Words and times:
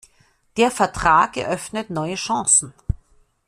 Der 0.57 0.71
Vertrag 0.71 1.37
eröffnet 1.37 1.91
neue 1.91 2.15
Chancen. 2.15 2.73